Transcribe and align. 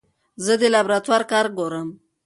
زه 0.45 0.53
د 0.61 0.63
لابراتوار 0.73 1.21
کار 1.31 1.45
ګورم. 1.57 1.89